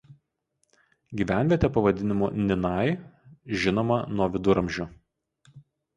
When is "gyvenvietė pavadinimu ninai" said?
1.19-2.95